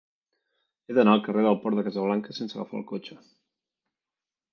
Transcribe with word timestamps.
He 0.91 0.95
d'anar 0.97 1.11
al 1.17 1.21
carrer 1.27 1.43
del 1.47 1.57
Port 1.65 1.79
de 1.79 1.83
Casablanca 1.87 2.35
sense 2.39 2.57
agafar 2.57 2.79
el 2.81 2.87
cotxe. 2.93 3.19